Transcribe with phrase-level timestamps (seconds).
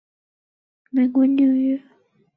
[0.03, 1.79] 现住美国纽约。